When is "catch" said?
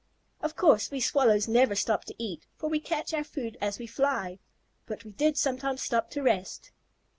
2.79-3.13